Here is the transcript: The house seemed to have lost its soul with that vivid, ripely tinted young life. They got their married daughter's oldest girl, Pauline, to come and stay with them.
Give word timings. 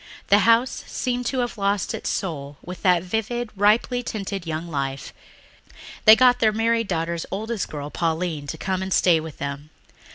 The 0.29 0.39
house 0.49 0.83
seemed 0.87 1.27
to 1.27 1.41
have 1.41 1.59
lost 1.59 1.93
its 1.93 2.09
soul 2.09 2.57
with 2.63 2.81
that 2.81 3.03
vivid, 3.03 3.51
ripely 3.55 4.01
tinted 4.01 4.47
young 4.47 4.67
life. 4.67 5.13
They 6.05 6.15
got 6.15 6.39
their 6.39 6.51
married 6.51 6.87
daughter's 6.87 7.27
oldest 7.29 7.69
girl, 7.69 7.91
Pauline, 7.91 8.47
to 8.47 8.57
come 8.57 8.81
and 8.81 8.91
stay 8.91 9.19
with 9.19 9.37
them. 9.37 9.69